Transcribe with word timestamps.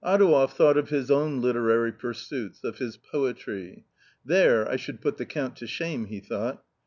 Adouev 0.03 0.51
thought 0.51 0.77
of 0.77 0.89
his 0.89 1.11
literary 1.11 1.91
pursuits, 1.91 2.63
of 2.63 2.79
his 2.79 2.97
poetry." 2.97 3.85
There 4.25 4.67
I 4.67 4.75
should 4.75 4.99
put 4.99 5.19
him 5.21 5.51
to 5.51 5.67
shame," 5.67 6.05
he 6.05 6.19
thought. 6.19 6.63